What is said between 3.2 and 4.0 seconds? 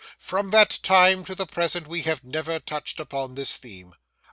this theme.